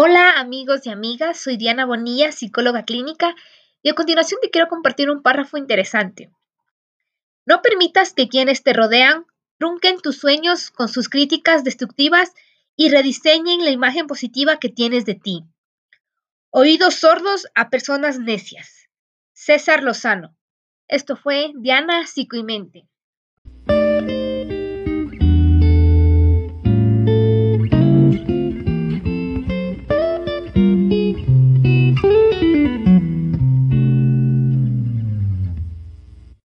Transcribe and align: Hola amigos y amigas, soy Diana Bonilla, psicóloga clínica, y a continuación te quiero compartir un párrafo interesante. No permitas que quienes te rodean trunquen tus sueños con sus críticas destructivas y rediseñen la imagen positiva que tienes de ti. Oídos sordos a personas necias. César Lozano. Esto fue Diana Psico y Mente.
Hola 0.00 0.38
amigos 0.38 0.86
y 0.86 0.90
amigas, 0.90 1.40
soy 1.40 1.56
Diana 1.56 1.84
Bonilla, 1.84 2.30
psicóloga 2.30 2.84
clínica, 2.84 3.34
y 3.82 3.88
a 3.88 3.94
continuación 3.94 4.38
te 4.40 4.48
quiero 4.48 4.68
compartir 4.68 5.10
un 5.10 5.22
párrafo 5.22 5.56
interesante. 5.56 6.30
No 7.46 7.62
permitas 7.62 8.14
que 8.14 8.28
quienes 8.28 8.62
te 8.62 8.72
rodean 8.72 9.26
trunquen 9.58 10.00
tus 10.00 10.16
sueños 10.16 10.70
con 10.70 10.88
sus 10.88 11.08
críticas 11.08 11.64
destructivas 11.64 12.32
y 12.76 12.90
rediseñen 12.90 13.64
la 13.64 13.70
imagen 13.70 14.06
positiva 14.06 14.60
que 14.60 14.68
tienes 14.68 15.04
de 15.04 15.16
ti. 15.16 15.42
Oídos 16.50 16.94
sordos 16.94 17.48
a 17.56 17.68
personas 17.68 18.20
necias. 18.20 18.88
César 19.32 19.82
Lozano. 19.82 20.36
Esto 20.86 21.16
fue 21.16 21.50
Diana 21.56 22.06
Psico 22.06 22.36
y 22.36 22.44
Mente. 22.44 22.86